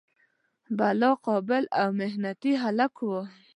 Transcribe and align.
بلا 0.77 1.11
قابل 1.27 1.63
او 1.79 1.87
محنتي 1.99 2.51
هلک 2.63 2.95
و. 3.09 3.11